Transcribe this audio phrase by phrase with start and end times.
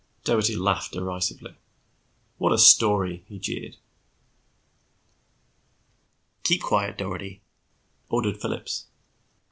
[0.23, 1.57] Doherty laughed derisively.
[2.39, 3.77] "What a story," he jeered.
[6.41, 7.43] "Keep quiet, Doherty,"
[8.09, 8.87] ordered Phillips.